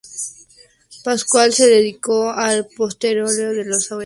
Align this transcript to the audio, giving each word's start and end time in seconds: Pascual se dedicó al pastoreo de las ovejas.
Pascual 1.03 1.53
se 1.53 1.67
dedicó 1.67 2.31
al 2.31 2.67
pastoreo 2.75 3.27
de 3.27 3.65
las 3.65 3.91
ovejas. 3.91 3.99